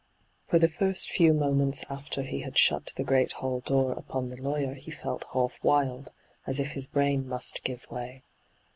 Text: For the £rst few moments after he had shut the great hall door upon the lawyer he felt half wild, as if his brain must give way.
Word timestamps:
For 0.47 0.57
the 0.57 0.67
£rst 0.67 1.09
few 1.11 1.31
moments 1.31 1.85
after 1.87 2.23
he 2.23 2.39
had 2.39 2.57
shut 2.57 2.91
the 2.95 3.03
great 3.03 3.33
hall 3.33 3.59
door 3.59 3.91
upon 3.91 4.29
the 4.29 4.41
lawyer 4.41 4.73
he 4.73 4.89
felt 4.89 5.25
half 5.33 5.59
wild, 5.61 6.11
as 6.47 6.59
if 6.59 6.71
his 6.71 6.87
brain 6.87 7.27
must 7.29 7.63
give 7.63 7.85
way. 7.91 8.23